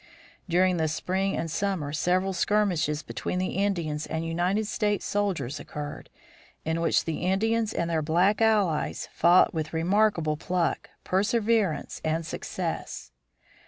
During 0.49 0.77
the 0.77 0.87
spring 0.87 1.37
and 1.37 1.51
summer 1.51 1.93
several 1.93 2.33
skirmishes 2.33 3.03
between 3.03 3.37
the 3.37 3.51
Indians 3.53 4.07
and 4.07 4.25
United 4.25 4.65
States 4.65 5.05
soldiers 5.05 5.59
occurred, 5.59 6.09
in 6.65 6.81
which 6.81 7.05
the 7.05 7.17
Indians 7.19 7.71
and 7.71 7.87
their 7.87 8.01
black 8.01 8.41
allies 8.41 9.07
fought 9.13 9.53
with 9.53 9.73
remarkable 9.73 10.37
pluck, 10.37 10.89
perseverance, 11.03 12.01
and 12.03 12.25
success. 12.25 13.11